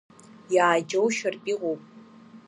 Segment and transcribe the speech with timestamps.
[0.55, 1.81] Иааџьоушьаратә иҟоуп!